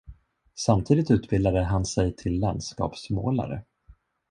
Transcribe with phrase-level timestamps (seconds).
[0.55, 3.63] Samtidigt utbildade han sig till landskapsmålare.